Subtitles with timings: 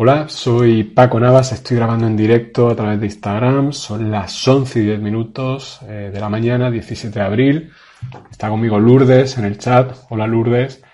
[0.00, 4.78] Hola, soy Paco Navas, estoy grabando en directo a través de Instagram, son las 11
[4.78, 7.72] y 10 minutos eh, de la mañana, 17 de abril.
[8.30, 9.96] Está conmigo Lourdes en el chat.
[10.08, 10.84] Hola Lourdes.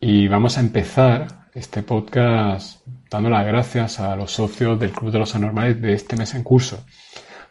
[0.00, 2.80] Y vamos a empezar este podcast
[3.10, 6.42] dando las gracias a los socios del Club de los Anormales de este mes en
[6.42, 6.82] curso.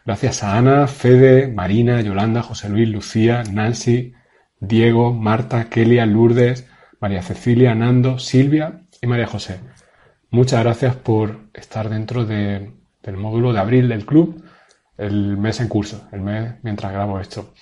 [0.04, 4.12] Gracias a Ana, Fede, Marina, Yolanda, José Luis, Lucía, Nancy,
[4.58, 6.66] Diego, Marta, Kelia, Lourdes,
[6.98, 9.60] María Cecilia, Nando, Silvia y María José.
[10.30, 12.72] Muchas gracias por estar dentro del
[13.16, 14.42] módulo de abril del club,
[14.98, 17.52] el mes en curso, el mes mientras grabo esto.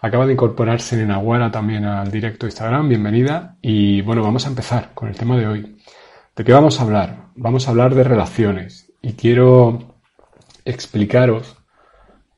[0.00, 3.56] Acaba de incorporarse en Aguara también al directo Instagram, bienvenida.
[3.62, 5.76] Y bueno, vamos a empezar con el tema de hoy.
[6.36, 7.28] ¿De qué vamos a hablar?
[7.36, 9.94] Vamos a hablar de relaciones y quiero
[10.64, 11.56] explicaros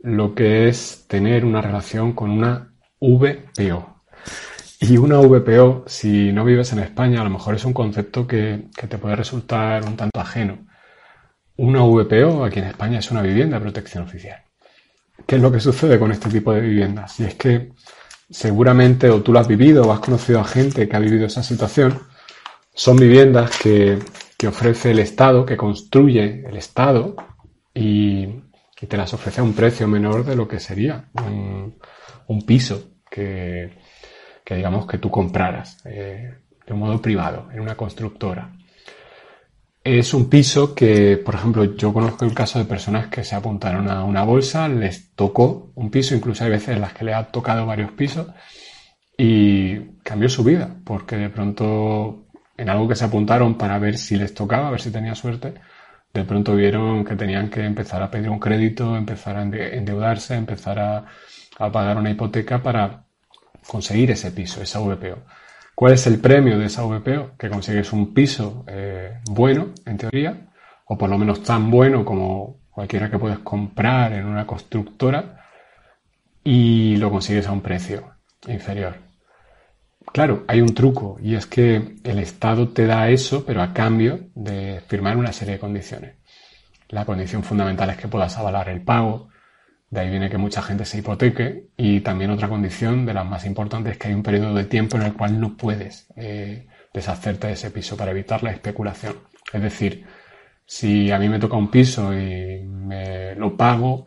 [0.00, 3.95] lo que es tener una relación con una VPO.
[4.80, 8.66] Y una VPO, si no vives en España, a lo mejor es un concepto que,
[8.88, 10.66] te puede resultar un tanto ajeno.
[11.56, 14.42] Una VPO aquí en España es una vivienda de protección oficial.
[15.26, 17.18] ¿Qué es lo que sucede con este tipo de viviendas?
[17.20, 17.72] Y es que
[18.28, 21.42] seguramente o tú lo has vivido o has conocido a gente que ha vivido esa
[21.42, 21.98] situación,
[22.74, 23.98] son viviendas que,
[24.46, 27.16] ofrece el Estado, que construye el Estado
[27.72, 28.42] y,
[28.86, 31.08] te las ofrece a un precio menor de lo que sería
[32.28, 33.72] un piso que,
[34.46, 36.32] que digamos que tú compraras eh,
[36.64, 38.52] de un modo privado en una constructora.
[39.82, 43.90] Es un piso que, por ejemplo, yo conozco el caso de personas que se apuntaron
[43.90, 47.24] a una bolsa, les tocó un piso, incluso hay veces en las que le ha
[47.24, 48.28] tocado varios pisos
[49.18, 52.26] y cambió su vida, porque de pronto
[52.56, 55.54] en algo que se apuntaron para ver si les tocaba, a ver si tenía suerte,
[56.14, 60.78] de pronto vieron que tenían que empezar a pedir un crédito, empezar a endeudarse, empezar
[60.78, 63.05] a pagar una hipoteca para
[63.66, 65.18] conseguir ese piso, esa VPO.
[65.74, 67.36] ¿Cuál es el premio de esa VPO?
[67.38, 70.48] Que consigues un piso eh, bueno, en teoría,
[70.86, 75.44] o por lo menos tan bueno como cualquiera que puedes comprar en una constructora,
[76.42, 78.12] y lo consigues a un precio
[78.46, 78.96] inferior.
[80.12, 84.28] Claro, hay un truco, y es que el Estado te da eso, pero a cambio
[84.34, 86.14] de firmar una serie de condiciones.
[86.88, 89.28] La condición fundamental es que puedas avalar el pago,
[89.90, 93.46] de ahí viene que mucha gente se hipoteque y también otra condición de las más
[93.46, 97.46] importantes es que hay un periodo de tiempo en el cual no puedes eh, deshacerte
[97.46, 99.14] de ese piso para evitar la especulación.
[99.52, 100.04] Es decir,
[100.64, 104.06] si a mí me toca un piso y me lo pago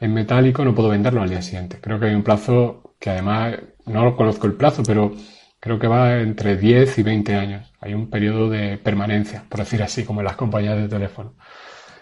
[0.00, 1.78] en metálico, no puedo venderlo al día siguiente.
[1.80, 5.12] Creo que hay un plazo que además, no conozco el plazo, pero
[5.60, 7.72] creo que va entre 10 y 20 años.
[7.80, 11.34] Hay un periodo de permanencia, por decir así, como en las compañías de teléfono,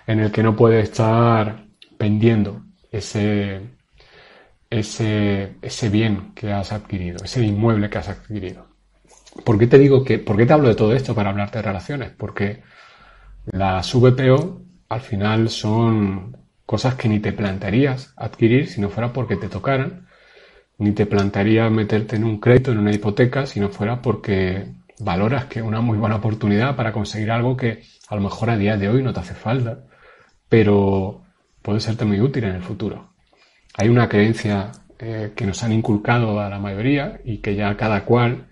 [0.07, 1.67] en el que no puede estar
[1.99, 3.61] pendiendo ese,
[4.71, 8.67] ese, ese bien que has adquirido, ese inmueble que has adquirido.
[9.45, 11.63] ¿Por qué te digo que, por qué te hablo de todo esto para hablarte de
[11.63, 12.11] relaciones?
[12.11, 12.63] Porque
[13.47, 19.37] las VPO al final son cosas que ni te plantearías adquirir si no fuera porque
[19.37, 20.07] te tocaran,
[20.79, 24.67] ni te plantearías meterte en un crédito, en una hipoteca, si no fuera porque
[24.99, 28.57] valoras que es una muy buena oportunidad para conseguir algo que a lo mejor a
[28.57, 29.81] día de hoy no te hace falta,
[30.49, 31.26] pero
[31.67, 33.09] puede serte muy útil en el futuro.
[33.77, 38.05] Hay una creencia eh, que nos han inculcado a la mayoría y que ya cada
[38.05, 38.47] cual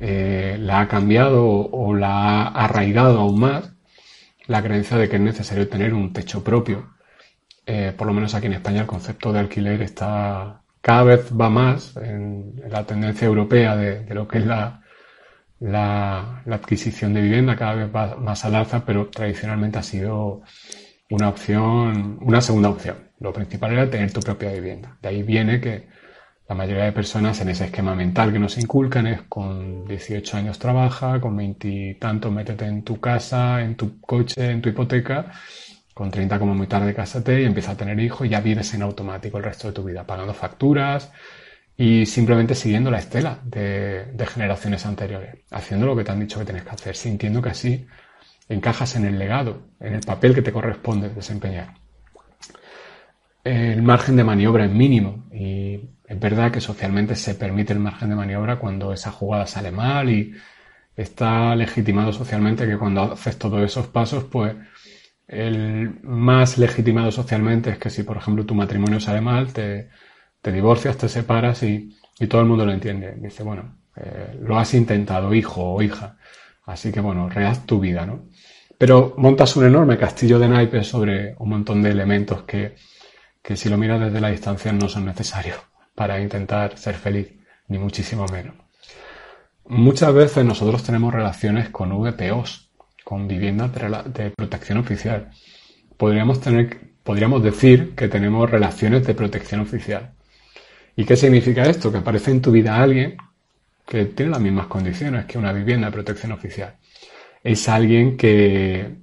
[0.00, 3.70] eh, la ha cambiado o, la ha arraigado aún más,
[4.48, 6.94] la creencia de que es necesario tener un techo propio.
[7.66, 11.50] Eh, por lo menos aquí en España el concepto de alquiler está cada vez va
[11.50, 14.82] más en, la tendencia europea de, lo que es la,
[15.60, 20.42] la, la, adquisición de vivienda, cada vez va más al alza, pero tradicionalmente ha sido
[21.10, 22.96] una opción, una segunda opción.
[23.18, 24.96] Lo principal era tener tu propia vivienda.
[25.02, 25.88] De ahí viene que
[26.48, 30.58] la mayoría de personas en ese esquema mental que nos inculcan es con 18 años
[30.58, 35.32] trabaja, con 20 y tantos métete en tu casa, en tu coche, en tu hipoteca,
[35.94, 38.82] con 30 como muy tarde cásate y empieza a tener hijos y ya vives en
[38.82, 41.12] automático el resto de tu vida, pagando facturas
[41.76, 46.38] y simplemente siguiendo la estela de, de generaciones anteriores, haciendo lo que te han dicho
[46.38, 47.86] que tienes que hacer, sintiendo que así
[48.50, 51.74] encajas en el legado, en el papel que te corresponde desempeñar.
[53.42, 58.10] El margen de maniobra es mínimo y es verdad que socialmente se permite el margen
[58.10, 60.34] de maniobra cuando esa jugada sale mal y
[60.96, 64.54] está legitimado socialmente que cuando haces todos esos pasos, pues
[65.28, 69.88] el más legitimado socialmente es que si, por ejemplo, tu matrimonio sale mal, te,
[70.42, 71.96] divorcias, te separas y,
[72.28, 73.14] todo el mundo lo entiende.
[73.16, 76.18] Dice, bueno, eh, lo has intentado, hijo o hija.
[76.70, 78.26] Así que, bueno, rehaz tu vida, ¿no?
[78.78, 82.76] Pero montas un enorme castillo de naipes sobre un montón de elementos que,
[83.42, 85.58] que si lo miras desde la distancia no son necesarios
[85.96, 87.28] para intentar ser feliz,
[87.68, 88.54] ni muchísimo menos.
[89.66, 92.70] Muchas veces nosotros tenemos relaciones con VPOs,
[93.04, 93.72] con viviendas
[94.14, 95.30] de, protección oficial.
[95.96, 100.12] Podríamos, tener, podríamos decir que tenemos relaciones de protección oficial.
[100.94, 101.90] ¿Y qué significa esto?
[101.90, 103.16] Que aparece en tu vida alguien
[103.90, 106.76] que tiene las mismas condiciones que una vivienda de protección oficial.
[107.42, 108.98] Es alguien que,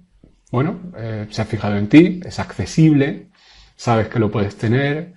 [0.50, 3.28] bueno, eh, se ha fijado en ti, es accesible,
[3.76, 5.14] sabes que lo puedes tener,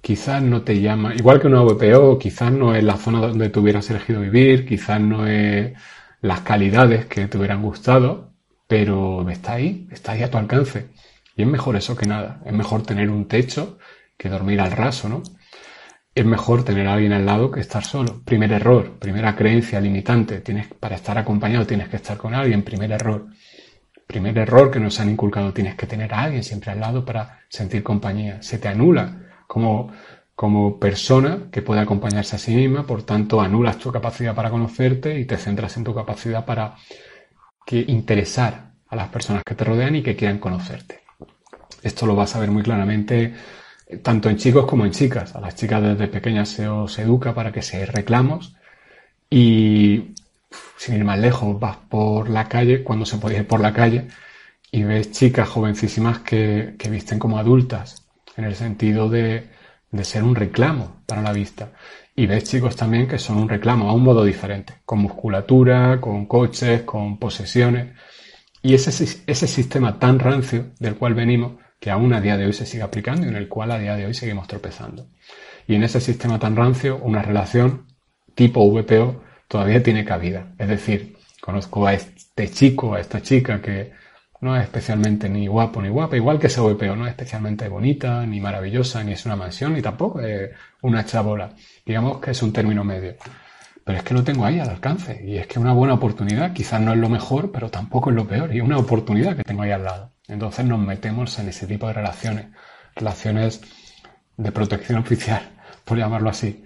[0.00, 3.60] quizás no te llama, igual que una VPO, quizás no es la zona donde tú
[3.60, 5.74] hubieras elegido vivir, quizás no es
[6.20, 8.32] las calidades que te hubieran gustado,
[8.66, 10.88] pero está ahí, está ahí a tu alcance.
[11.36, 12.40] Y es mejor eso que nada.
[12.44, 13.78] Es mejor tener un techo
[14.16, 15.22] que dormir al raso, ¿no?
[16.18, 18.22] Es mejor tener a alguien al lado que estar solo.
[18.24, 20.40] Primer error, primera creencia limitante.
[20.40, 22.64] Tienes, para estar acompañado tienes que estar con alguien.
[22.64, 23.28] Primer error.
[24.04, 25.52] Primer error que nos han inculcado.
[25.52, 28.42] Tienes que tener a alguien siempre al lado para sentir compañía.
[28.42, 29.92] Se te anula como,
[30.34, 35.20] como persona que puede acompañarse a sí misma, por tanto anulas tu capacidad para conocerte
[35.20, 36.74] y te centras en tu capacidad para
[37.64, 41.02] que interesar a las personas que te rodean y que quieran conocerte.
[41.80, 43.34] Esto lo vas a ver muy claramente
[44.02, 45.34] tanto en chicos como en chicas.
[45.34, 48.56] A las chicas desde pequeñas se os educa para que se reclamos
[49.30, 50.14] y
[50.76, 54.08] sin ir más lejos vas por la calle, cuando se puede ir por la calle
[54.70, 59.48] y ves chicas jovencísimas que, que visten como adultas en el sentido de,
[60.02, 61.72] ser un reclamo para la vista.
[62.14, 66.26] Y ves chicos también que son un reclamo a un modo diferente, con musculatura, con
[66.26, 67.94] coches, con posesiones.
[68.62, 72.52] Y ese, ese sistema tan rancio del cual venimos, que aún a día de hoy
[72.52, 75.06] se sigue aplicando y en el cual a día de hoy seguimos tropezando.
[75.66, 77.86] Y en ese sistema tan rancio, una relación
[78.34, 80.54] tipo VPO todavía tiene cabida.
[80.58, 83.92] Es decir, conozco a este chico, a esta chica que
[84.40, 88.24] no es especialmente ni guapo ni guapa, igual que ese VPO, no es especialmente bonita,
[88.24, 90.50] ni maravillosa, ni es una mansión, ni tampoco es
[90.82, 91.54] una chabola.
[91.84, 93.16] Digamos que es un término medio.
[93.84, 95.20] Pero es que lo tengo ahí al alcance.
[95.24, 98.28] Y es que una buena oportunidad, quizás no es lo mejor, pero tampoco es lo
[98.28, 98.54] peor.
[98.54, 100.12] Y una oportunidad que tengo ahí al lado.
[100.28, 102.46] Entonces nos metemos en ese tipo de relaciones.
[102.94, 103.60] Relaciones
[104.36, 105.42] de protección oficial,
[105.84, 106.64] por llamarlo así.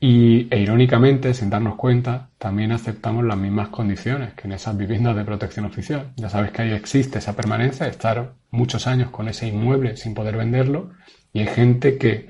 [0.00, 5.16] Y, e irónicamente, sin darnos cuenta, también aceptamos las mismas condiciones que en esas viviendas
[5.16, 6.12] de protección oficial.
[6.16, 10.36] Ya sabes que ahí existe esa permanencia estar muchos años con ese inmueble sin poder
[10.36, 10.92] venderlo
[11.32, 12.28] y hay gente que,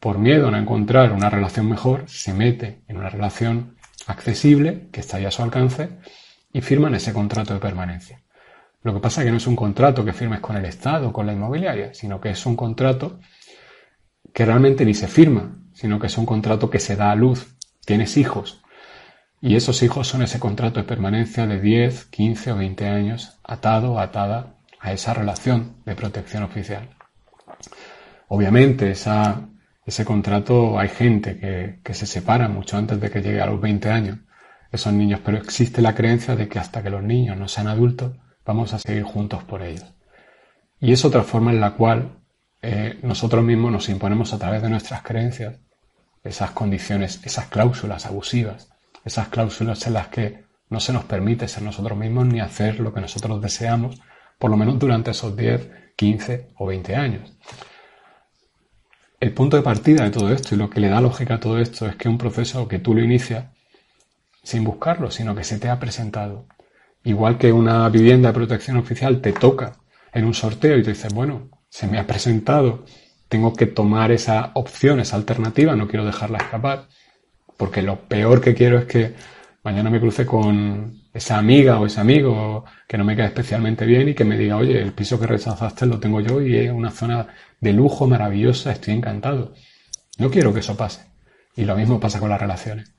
[0.00, 3.76] por miedo a no encontrar una relación mejor, se mete en una relación
[4.06, 5.90] accesible que está ahí a su alcance
[6.52, 8.20] y firman ese contrato de permanencia.
[8.88, 11.12] Lo que pasa es que no es un contrato que firmes con el Estado o
[11.12, 13.20] con la inmobiliaria, sino que es un contrato
[14.32, 17.54] que realmente ni se firma, sino que es un contrato que se da a luz.
[17.84, 18.62] Tienes hijos.
[19.42, 24.00] Y esos hijos son ese contrato de permanencia de 10, 15 o 20 años atado
[24.00, 26.88] atada a esa relación de protección oficial.
[28.28, 33.46] Obviamente, ese contrato hay gente que, que se separa mucho antes de que llegue a
[33.46, 34.18] los 20 años,
[34.72, 38.16] esos niños, pero existe la creencia de que hasta que los niños no sean adultos,
[38.48, 39.84] vamos a seguir juntos por ellos.
[40.80, 42.22] Y es otra forma en la cual
[42.62, 45.56] eh, nosotros mismos nos imponemos a través de nuestras creencias
[46.24, 48.70] esas condiciones, esas cláusulas abusivas,
[49.04, 52.94] esas cláusulas en las que no se nos permite ser nosotros mismos ni hacer lo
[52.94, 54.00] que nosotros deseamos,
[54.38, 57.36] por lo menos durante esos 10, 15 o 20 años.
[59.20, 61.58] El punto de partida de todo esto y lo que le da lógica a todo
[61.58, 63.44] esto es que un proceso que tú lo inicias
[64.42, 66.46] sin buscarlo, sino que se te ha presentado.
[67.08, 69.72] Igual que una vivienda de protección oficial te toca
[70.12, 72.84] en un sorteo y te dices, bueno, se me ha presentado
[73.28, 76.88] tengo que tomar esa opción, esa alternativa, no quiero dejarla escapar,
[77.56, 79.14] porque lo peor que quiero es que
[79.62, 84.10] mañana me cruce con esa amiga o ese amigo que no me cae especialmente bien
[84.10, 86.90] y que me diga, oye, el piso que rechazaste lo tengo yo y es una
[86.90, 87.26] zona
[87.58, 89.54] de lujo maravillosa, estoy encantado.
[90.18, 91.06] No quiero que eso pase.
[91.56, 92.97] Y lo mismo pasa con las relaciones.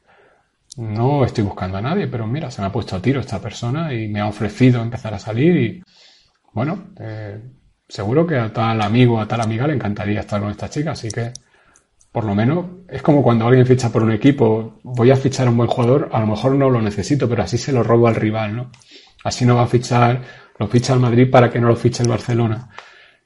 [0.78, 3.94] No estoy buscando a nadie, pero mira, se me ha puesto a tiro esta persona
[3.94, 5.84] y me ha ofrecido empezar a salir y,
[6.54, 7.42] bueno, eh,
[7.88, 11.10] seguro que a tal amigo, a tal amiga le encantaría estar con esta chica, así
[11.10, 11.32] que
[12.12, 15.52] por lo menos es como cuando alguien ficha por un equipo, voy a fichar a
[15.52, 18.16] un buen jugador, a lo mejor no lo necesito, pero así se lo robo al
[18.16, 18.72] rival, ¿no?
[19.24, 20.22] Así no va a fichar,
[20.58, 22.70] lo ficha el Madrid para que no lo fiche el Barcelona.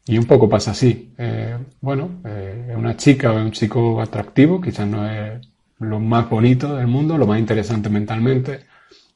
[0.06, 1.14] Y un poco pasa así.
[1.18, 5.40] Eh, bueno, eh, una chica o un chico atractivo, quizás no es
[5.84, 8.66] lo más bonito del mundo, lo más interesante mentalmente,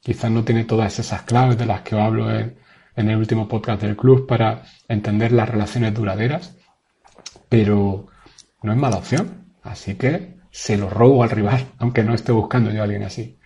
[0.00, 2.56] quizás no tiene todas esas claves de las que hablo en,
[2.96, 6.56] en el último podcast del club para entender las relaciones duraderas,
[7.48, 8.06] pero
[8.62, 9.46] no es mala opción.
[9.62, 13.38] Así que se lo robo al rival, aunque no esté buscando yo a alguien así.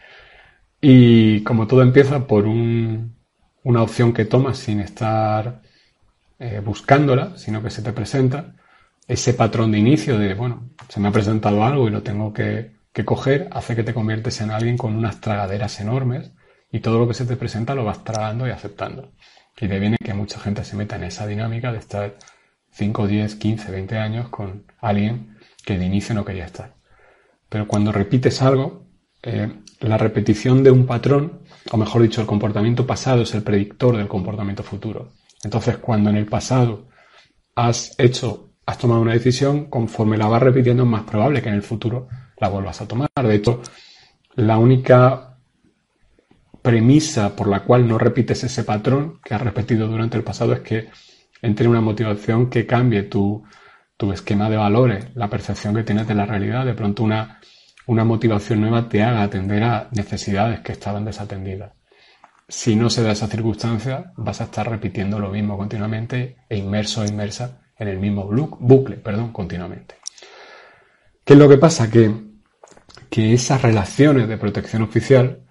[0.80, 5.62] Y como todo empieza por una opción que tomas sin estar
[6.38, 8.54] eh, buscándola, sino que se te presenta,
[9.06, 12.72] ese patrón de inicio de, bueno, se me ha presentado algo y lo tengo que,
[12.92, 16.32] que coger, hace que te conviertes en alguien con unas tragaderas enormes
[16.70, 19.12] y todo lo que se te presenta lo vas tragando y aceptando.
[19.60, 22.16] Y de viene que mucha gente se meta en esa dinámica de estar
[22.70, 26.74] 5, 10, 15, 20 años con alguien que de inicio no quería estar.
[27.48, 28.86] Pero cuando repites algo,
[29.22, 33.96] eh, la repetición de un patrón, o mejor dicho, el comportamiento pasado es el predictor
[33.96, 35.12] del comportamiento futuro.
[35.44, 36.88] Entonces, cuando en el pasado
[37.54, 41.56] has hecho, has tomado una decisión, conforme la vas repitiendo es más probable que en
[41.56, 42.08] el futuro
[42.42, 43.08] la vuelvas a tomar.
[43.14, 43.62] De hecho,
[44.34, 45.38] la única
[46.60, 50.60] premisa por la cual no repites ese patrón que has repetido durante el pasado es
[50.60, 50.88] que
[51.40, 53.44] entre una motivación que cambie tu,
[53.96, 57.40] tu esquema de valores, la percepción que tienes de la realidad, de pronto una,
[57.86, 61.72] una motivación nueva te haga atender a necesidades que estaban desatendidas.
[62.48, 67.02] Si no se da esa circunstancia, vas a estar repitiendo lo mismo continuamente e inmerso
[67.02, 68.28] o inmersa en el mismo
[68.60, 69.96] bucle, perdón, continuamente.
[71.24, 71.90] ¿Qué es lo que pasa?
[71.90, 72.31] Que,
[73.12, 75.42] que esas relaciones de protección oficial,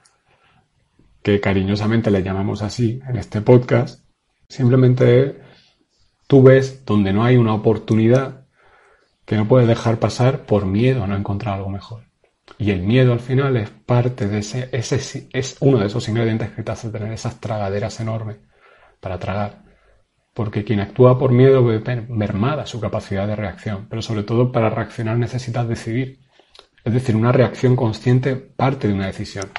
[1.22, 4.04] que cariñosamente le llamamos así en este podcast,
[4.50, 5.40] simplemente
[6.26, 8.48] tú ves donde no hay una oportunidad
[9.26, 12.06] que no puedes dejar pasar por miedo a no encontrar algo mejor.
[12.58, 16.50] Y el miedo al final es parte de ese, ese es uno de esos ingredientes
[16.50, 18.38] que te hace tener esas tragaderas enormes
[19.00, 19.66] para tragar.
[20.34, 24.72] Porque quien actúa por miedo ve mermada su capacidad de reacción, pero sobre todo para
[24.72, 26.22] reaccionar necesitas decidir.
[26.84, 29.50] Es decir, una reacción consciente parte de una decisión.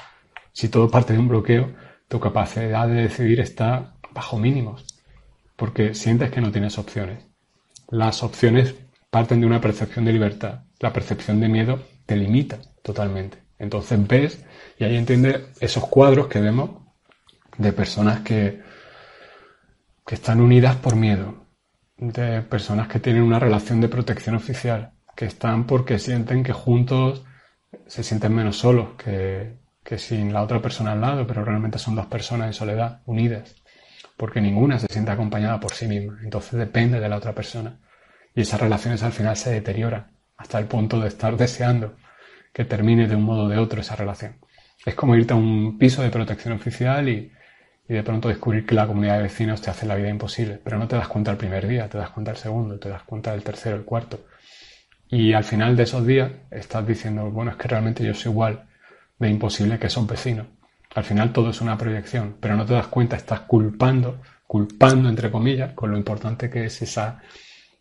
[0.53, 1.73] Si todo parte de un bloqueo,
[2.09, 4.87] tu capacidad de decidir está bajo mínimos,
[5.57, 7.25] porque sientes que no tienes opciones.
[7.89, 8.75] Las opciones
[9.11, 10.65] parten de una percepción de libertad.
[10.81, 13.39] La percepción de miedo te limita totalmente.
[13.59, 14.45] Entonces ves
[14.79, 16.71] y ahí entiendes esos cuadros que vemos
[17.59, 18.61] de personas que,
[20.05, 21.47] que están unidas por miedo,
[21.97, 27.25] de personas que tienen una relación de protección oficial, que están porque sienten que juntos
[27.87, 31.95] se sienten menos solos que, que sin la otra persona al lado, pero realmente son
[31.95, 33.57] dos personas en soledad, unidas,
[34.17, 37.79] porque ninguna se siente acompañada por sí misma, entonces depende de la otra persona.
[38.35, 41.97] Y esas relaciones al final se deterioran hasta el punto de estar deseando
[42.53, 44.37] que termine de un modo o de otro esa relación.
[44.85, 47.33] Es como irte a un piso de protección oficial y,
[47.89, 50.89] de pronto descubrir que la comunidad de vecinos te hace la vida imposible, pero no
[50.89, 53.43] te das cuenta el primer día, te das cuenta el segundo, te das cuenta del
[53.43, 54.25] tercero, el cuarto.
[55.13, 58.65] Y al final de esos días estás diciendo, bueno, es que realmente yo soy igual
[59.19, 60.47] de imposible que esos vecinos.
[60.95, 65.31] Al final todo es una proyección, pero no te das cuenta, estás culpando, culpando entre
[65.31, 67.21] comillas, con lo importante que es esa,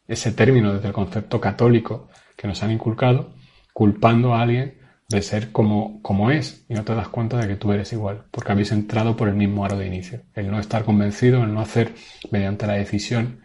[0.05, 3.33] ese término desde el concepto católico que nos han inculcado,
[3.71, 7.55] culpando a alguien de ser como, como es y no te das cuenta de que
[7.55, 10.23] tú eres igual, porque habéis entrado por el mismo aro de inicio.
[10.33, 11.93] El no estar convencido, el no hacer
[12.29, 13.39] mediante la decisión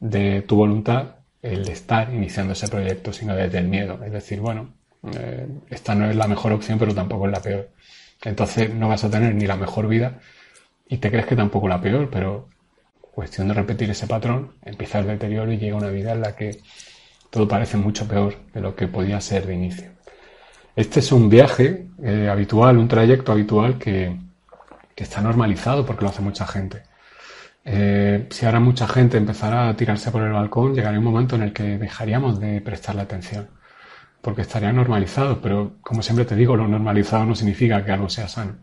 [0.00, 1.16] de tu voluntad,
[1.52, 3.98] el estar iniciando ese proyecto, sino desde el miedo.
[4.04, 4.74] Es decir, bueno,
[5.18, 7.70] eh, esta no es la mejor opción, pero tampoco es la peor.
[8.24, 10.20] Entonces no vas a tener ni la mejor vida
[10.88, 12.48] y te crees que tampoco la peor, pero
[13.00, 16.60] cuestión de repetir ese patrón, empieza el deterioro y llega una vida en la que
[17.30, 19.90] todo parece mucho peor de lo que podía ser de inicio.
[20.76, 24.14] Este es un viaje eh, habitual, un trayecto habitual que,
[24.94, 26.82] está normalizado porque lo hace mucha gente.
[27.68, 31.42] Eh, si ahora mucha gente empezara a tirarse por el balcón, llegaría un momento en
[31.42, 33.48] el que dejaríamos de prestarle atención,
[34.22, 38.28] porque estaría normalizado, pero como siempre te digo, lo normalizado no significa que algo sea
[38.28, 38.54] sano.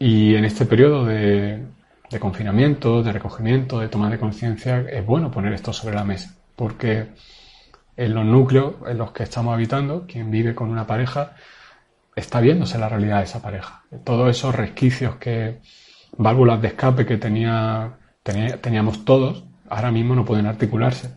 [0.00, 1.64] Y en este periodo de,
[2.10, 6.34] de confinamiento, de recogimiento, de toma de conciencia, es bueno poner esto sobre la mesa,
[6.56, 7.10] porque
[7.96, 11.34] en los núcleos en los que estamos habitando, quien vive con una pareja,
[12.16, 13.84] está viéndose la realidad de esa pareja.
[14.04, 15.60] Todos esos resquicios que,
[16.16, 17.97] válvulas de escape que tenía,
[18.60, 21.10] teníamos todos, ahora mismo no pueden articularse.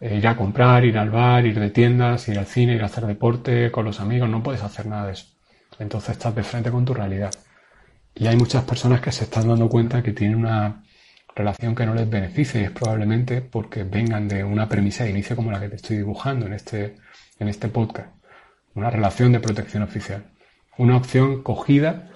[0.00, 2.86] Eh, ir a comprar, ir al bar, ir de tiendas, ir al cine, ir a
[2.86, 5.26] hacer deporte con los amigos, no puedes hacer nada de eso.
[5.78, 7.32] Entonces estás de frente con tu realidad.
[8.14, 10.82] Y hay muchas personas que se están dando cuenta que tienen una
[11.34, 15.36] relación que no les beneficie y es probablemente porque vengan de una premisa de inicio
[15.36, 16.96] como la que te estoy dibujando en este,
[17.38, 18.08] en este podcast.
[18.74, 20.24] Una relación de protección oficial.
[20.78, 22.10] Una opción cogida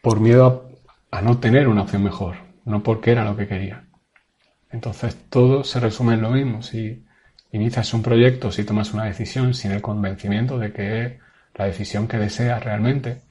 [0.00, 0.70] por miedo
[1.10, 3.84] a no tener una opción mejor, no porque era lo que quería.
[4.70, 6.62] Entonces todo se resume en lo mismo.
[6.62, 7.04] Si
[7.52, 11.12] inicias un proyecto, si tomas una decisión sin el convencimiento de que es
[11.54, 13.22] la decisión que deseas realmente,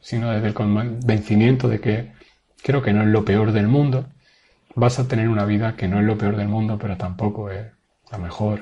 [0.00, 2.12] sino desde el convencimiento de que
[2.62, 4.06] creo que no es lo peor del mundo,
[4.74, 7.66] vas a tener una vida que no es lo peor del mundo, pero tampoco es
[8.10, 8.60] la mejor,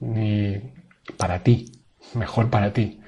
[0.00, 0.60] ni
[1.16, 1.72] para ti,
[2.14, 3.00] mejor para ti.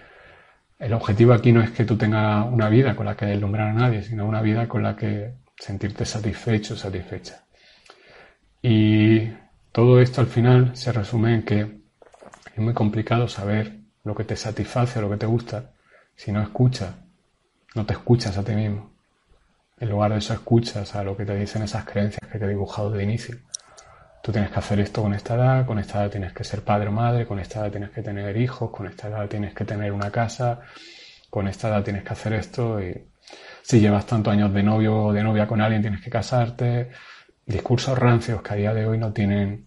[0.78, 3.72] El objetivo aquí no es que tú tengas una vida con la que deslumbrar a
[3.74, 7.44] nadie, sino una vida con la que sentirte satisfecho, satisfecha.
[8.62, 9.30] Y
[9.72, 14.36] todo esto al final se resume en que es muy complicado saber lo que te
[14.36, 15.72] satisface o lo que te gusta
[16.14, 16.94] si no escuchas,
[17.74, 18.92] no te escuchas a ti mismo.
[19.78, 22.48] En lugar de eso escuchas a lo que te dicen esas creencias que te he
[22.48, 23.36] dibujado de inicio.
[24.22, 26.88] Tú tienes que hacer esto con esta edad, con esta edad tienes que ser padre
[26.88, 29.92] o madre, con esta edad tienes que tener hijos, con esta edad tienes que tener
[29.92, 30.60] una casa,
[31.28, 33.04] con esta edad tienes que hacer esto y
[33.64, 36.90] si llevas tantos años de novio o de novia con alguien tienes que casarte.
[37.46, 39.66] Discursos rancios que a día de hoy no tienen,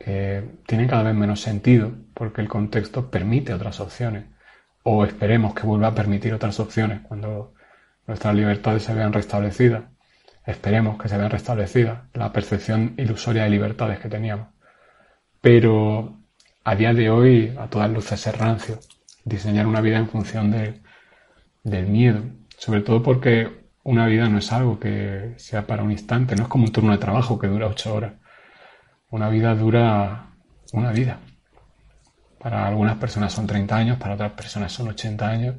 [0.00, 4.26] eh, tienen cada vez menos sentido porque el contexto permite otras opciones
[4.82, 7.54] o esperemos que vuelva a permitir otras opciones cuando
[8.06, 9.84] nuestras libertades se vean restablecidas.
[10.44, 14.48] Esperemos que se vean restablecidas la percepción ilusoria de libertades que teníamos.
[15.40, 16.18] Pero
[16.64, 18.78] a día de hoy, a todas luces es rancio
[19.24, 20.50] diseñar una vida en función
[21.62, 22.24] del miedo.
[22.62, 26.48] Sobre todo porque una vida no es algo que sea para un instante, no es
[26.48, 28.12] como un turno de trabajo que dura ocho horas.
[29.10, 30.36] Una vida dura
[30.72, 31.18] una vida.
[32.38, 35.56] Para algunas personas son 30 años, para otras personas son 80 años,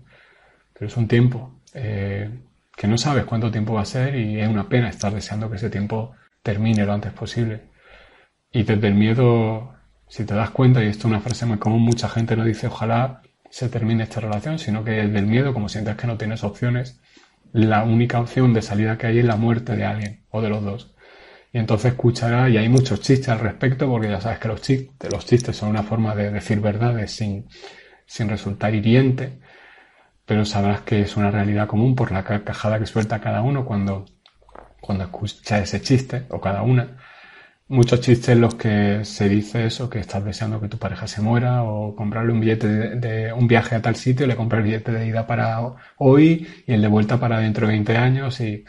[0.71, 2.39] pero es un tiempo eh,
[2.73, 5.57] que no sabes cuánto tiempo va a ser y es una pena estar deseando que
[5.57, 7.63] ese tiempo termine lo antes posible.
[8.49, 9.73] Y desde el miedo,
[10.07, 12.67] si te das cuenta, y esto es una frase muy común, mucha gente no dice
[12.67, 13.21] ojalá
[13.53, 16.99] se termine esta relación, sino que desde el miedo, como sientes que no tienes opciones,
[17.51, 20.63] la única opción de salida que hay es la muerte de alguien o de los
[20.63, 20.95] dos.
[21.51, 25.13] Y entonces escuchará, y hay muchos chistes al respecto, porque ya sabes que los chistes,
[25.13, 27.47] los chistes son una forma de decir verdades sin,
[28.07, 29.37] sin resultar hiriente,
[30.25, 34.05] pero sabrás que es una realidad común por la carcajada que suelta cada uno cuando,
[34.81, 36.97] cuando escucha ese chiste, o cada una.
[37.73, 41.23] Muchos chistes en los que se dice eso, que estás deseando que tu pareja se
[41.23, 44.91] muera, o comprarle un billete de, un viaje a tal sitio, le compras el billete
[44.91, 45.59] de ida para
[45.97, 48.63] hoy y el de vuelta para dentro de 20 años, y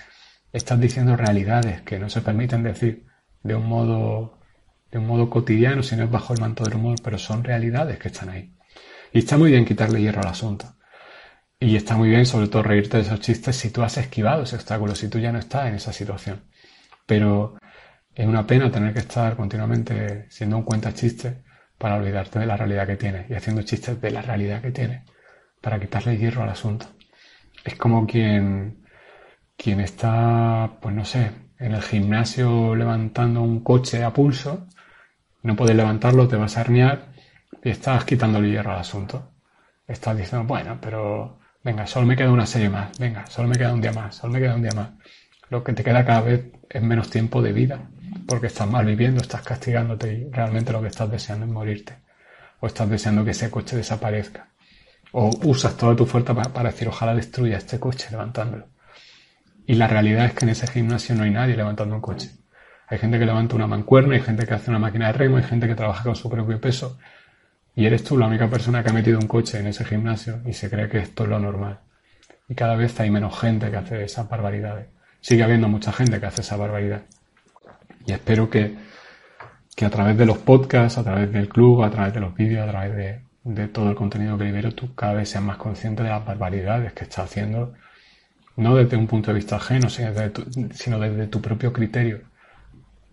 [0.54, 3.04] estás diciendo realidades que no se permiten decir
[3.42, 4.38] de un modo,
[4.90, 8.08] de un modo cotidiano, sino es bajo el manto del humor, pero son realidades que
[8.08, 8.54] están ahí.
[9.12, 10.76] Y está muy bien quitarle hierro al asunto.
[11.60, 14.56] Y está muy bien, sobre todo, reírte de esos chistes si tú has esquivado ese
[14.56, 16.44] obstáculo, si tú ya no estás en esa situación.
[17.04, 17.58] Pero
[18.14, 21.42] es una pena tener que estar continuamente siendo un cuenta chiste
[21.79, 25.03] para olvidarte de la realidad que tienes y haciendo chistes de la realidad que tienes
[25.61, 26.87] para quitarle hierro al asunto.
[27.64, 28.85] Es como quien
[29.57, 34.66] quien está, pues no sé, en el gimnasio levantando un coche a pulso,
[35.42, 37.12] no puedes levantarlo, te vas a herniar
[37.62, 39.33] y estás quitándole hierro al asunto.
[39.87, 43.72] Estás diciendo, bueno, pero venga, solo me queda una serie más, venga, solo me queda
[43.72, 44.90] un día más, solo me queda un día más.
[45.50, 47.90] Lo que te queda cada vez es menos tiempo de vida,
[48.26, 51.94] porque estás mal viviendo, estás castigándote y realmente lo que estás deseando es morirte.
[52.60, 54.48] O estás deseando que ese coche desaparezca.
[55.12, 58.68] O usas toda tu fuerza para, decir, ojalá destruya este coche levantándolo.
[59.66, 62.30] Y la realidad es que en ese gimnasio no hay nadie levantando un coche.
[62.88, 65.44] Hay gente que levanta una mancuerna, hay gente que hace una máquina de remo, hay
[65.44, 66.98] gente que trabaja con su propio peso.
[67.76, 70.52] Y eres tú la única persona que ha metido un coche en ese gimnasio y
[70.52, 71.80] se cree que esto es lo normal.
[72.48, 74.88] Y cada vez hay menos gente que hace esas barbaridades.
[75.20, 77.02] Sigue habiendo mucha gente que hace esa barbaridad.
[78.06, 78.76] Y espero que,
[79.74, 82.66] que a través de los podcasts, a través del club, a través de los vídeos,
[82.66, 82.96] a través
[83.44, 86.92] de, todo el contenido que libero, tú cada vez seas más consciente de las barbaridades
[86.92, 87.74] que está haciendo
[88.56, 90.12] no desde un punto de vista ajeno, sino
[91.00, 92.20] desde tu, propio criterio.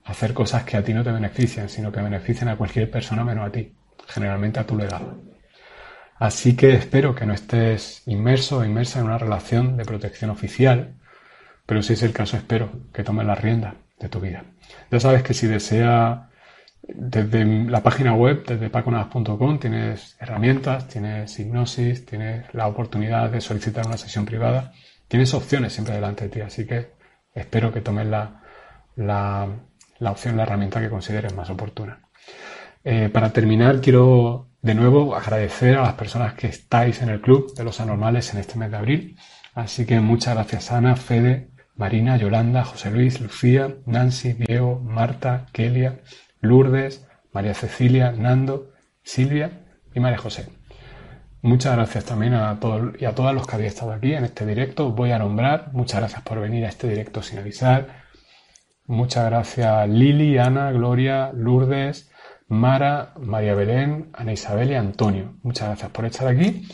[0.05, 3.47] Hacer cosas que a ti no te benefician, sino que beneficien a cualquier persona menos
[3.47, 3.73] a ti,
[4.07, 5.19] generalmente a tu legado.
[6.17, 10.93] Así que espero que no estés inmerso o inmersa en una relación de protección oficial,
[11.65, 14.43] pero si es el caso espero que tomes la rienda de tu vida.
[14.89, 16.29] Ya sabes que si desea
[16.81, 23.85] desde la página web, desde paconavas.com, tienes herramientas, tienes hipnosis, tienes la oportunidad de solicitar
[23.85, 24.73] una sesión privada
[25.11, 26.93] tienes opciones siempre delante de ti, así que
[27.35, 28.43] espero que tomes la,
[28.95, 29.49] la,
[30.09, 31.99] opción, la herramienta que consideres más oportuna.
[32.81, 37.53] Eh, para terminar, quiero de nuevo agradecer a las personas que estáis en el club
[37.53, 39.17] de los anormales en este mes de abril.
[39.53, 41.49] Así que muchas gracias Ana, Fede,
[41.81, 46.01] Marina, Yolanda, José Luis, Lucía, Nancy, Diego, Marta, Kelia,
[46.39, 48.69] Lourdes, María Cecilia, Nando,
[49.01, 50.45] Silvia y María José.
[51.41, 54.45] Muchas gracias también a todos y a todos los que habéis estado aquí en este
[54.45, 54.91] directo.
[54.91, 55.73] Voy a nombrar.
[55.73, 58.03] Muchas gracias por venir a este directo sin avisar.
[58.85, 62.11] Muchas gracias Lili, Ana, Gloria, Lourdes,
[62.47, 65.33] Mara, María Belén, Ana Isabel y Antonio.
[65.41, 66.67] Muchas gracias por estar aquí.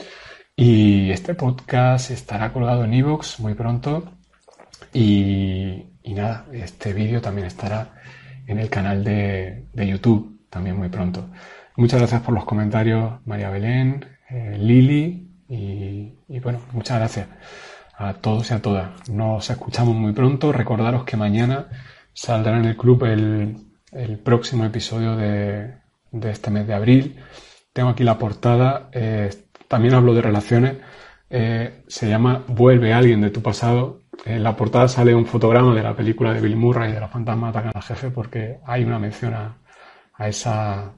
[0.58, 4.16] Y este podcast estará colgado en iVoox muy pronto.
[4.94, 7.94] Y, nada, este vídeo también estará
[8.48, 11.30] en el canal de, YouTube también muy pronto.
[11.76, 17.28] Muchas gracias por los comentarios, María Belén, eh, Lili y, bueno, muchas gracias
[17.96, 19.10] a todos y a todas.
[19.10, 20.52] Nos escuchamos muy pronto.
[20.52, 21.68] Recordaros que mañana
[22.13, 25.76] saldrá en el club el, próximo episodio de,
[26.24, 27.18] este mes de abril.
[27.74, 28.90] Tengo aquí la portada.
[28.92, 29.30] Eh,
[29.68, 30.78] también hablo de relaciones.
[31.30, 34.02] Eh, se llama Vuelve alguien de tu pasado.
[34.25, 37.49] En la portada sale un fotograma de la película de Bill Murray de la fantasma
[37.49, 39.58] atacan al jefe porque hay una mención a,
[40.27, 40.93] esa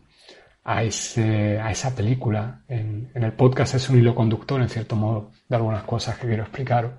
[1.96, 2.62] película.
[2.68, 6.44] En, el podcast es un hilo conductor, en cierto modo, de algunas cosas que quiero
[6.44, 6.94] explicaros.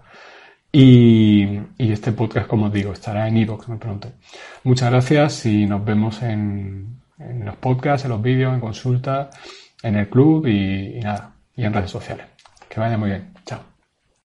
[0.73, 4.13] Y, este podcast, como os digo, estará en iVoox muy pronto.
[4.65, 9.31] Muchas gracias y nos vemos en, los podcasts, en los vídeos, en consulta,
[9.83, 12.27] en el club y, y nada, y en redes sociales.
[12.69, 13.33] Que vaya muy bien.
[13.45, 13.70] Chao.